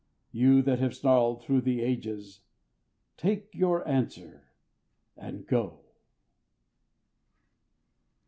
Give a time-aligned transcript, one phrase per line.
[0.31, 2.41] You that have snarled through the ages,
[3.17, 4.45] take your answer
[5.15, 5.81] and go.